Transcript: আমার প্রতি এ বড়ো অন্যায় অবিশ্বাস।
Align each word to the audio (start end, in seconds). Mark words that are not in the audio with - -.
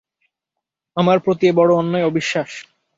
আমার 0.97 1.17
প্রতি 1.19 1.45
এ 1.47 1.57
বড়ো 1.57 1.73
অন্যায় 1.77 2.07
অবিশ্বাস। 2.07 2.51